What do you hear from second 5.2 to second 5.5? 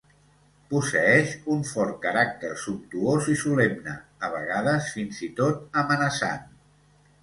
i